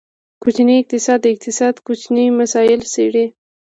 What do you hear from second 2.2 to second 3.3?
مسایل څیړي.